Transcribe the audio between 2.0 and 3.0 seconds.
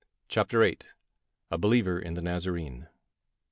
THE NAZARENE.